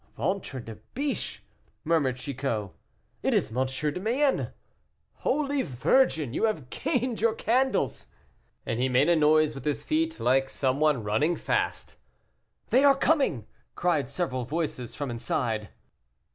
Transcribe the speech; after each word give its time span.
"Ventre 0.17 0.59
de 0.59 0.79
biche!" 0.95 1.43
murmured 1.83 2.15
Chicot, 2.17 2.71
"it 3.21 3.35
is 3.35 3.55
M. 3.55 3.67
de 3.67 3.99
Mayenne. 3.99 4.49
Holy 5.17 5.61
Virgin, 5.61 6.33
you 6.33 6.45
have 6.45 6.71
gained 6.71 7.21
your 7.21 7.35
candles." 7.35 8.07
And 8.65 8.79
he 8.79 8.89
made 8.89 9.09
a 9.09 9.15
noise 9.15 9.53
with 9.53 9.63
his 9.63 9.83
feet 9.83 10.19
like 10.19 10.49
some 10.49 10.79
one 10.79 11.03
running 11.03 11.35
fast. 11.35 11.97
"They 12.71 12.83
are 12.83 12.95
coming," 12.97 13.45
cried 13.75 14.09
several 14.09 14.43
voices 14.43 14.95
from 14.95 15.11
inside. 15.11 15.69